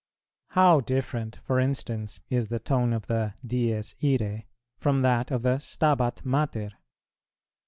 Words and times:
How 0.57 0.79
different, 0.81 1.35
for 1.43 1.59
instance, 1.59 2.21
is 2.27 2.47
the 2.47 2.57
tone 2.57 2.91
of 2.91 3.05
the 3.05 3.35
Dies 3.45 3.93
Iræ 4.01 4.45
from 4.79 5.03
that 5.03 5.29
of 5.29 5.43
the 5.43 5.59
Stabat 5.59 6.25
Mater. 6.25 6.71